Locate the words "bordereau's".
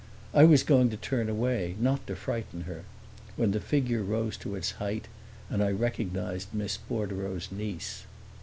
6.75-7.51